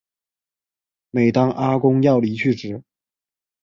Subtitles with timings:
[1.11, 2.81] 每当阿公要离去时